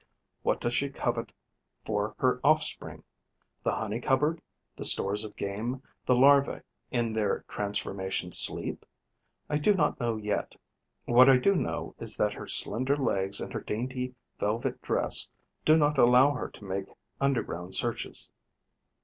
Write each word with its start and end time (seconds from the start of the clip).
What 0.41 0.59
does 0.59 0.73
she 0.73 0.89
covet 0.89 1.31
for 1.85 2.15
her 2.17 2.39
offspring: 2.43 3.03
the 3.61 3.73
honey 3.75 3.99
cupboard, 4.01 4.41
the 4.75 4.83
stores 4.83 5.23
of 5.23 5.35
game, 5.35 5.83
the 6.07 6.15
larvae 6.15 6.61
in 6.89 7.13
their 7.13 7.45
transformation 7.47 8.31
sleep? 8.31 8.83
I 9.47 9.59
do 9.59 9.75
not 9.75 9.99
know 9.99 10.17
yet, 10.17 10.55
What 11.05 11.29
I 11.29 11.37
do 11.37 11.53
know 11.53 11.93
is 11.99 12.17
that 12.17 12.33
her 12.33 12.47
slender 12.47 12.97
legs 12.97 13.39
and 13.39 13.53
her 13.53 13.61
dainty 13.61 14.15
velvet 14.39 14.81
dress 14.81 15.29
do 15.65 15.77
not 15.77 15.99
allow 15.99 16.31
her 16.31 16.49
to 16.49 16.65
make 16.65 16.85
underground 17.19 17.75
searches. 17.75 18.31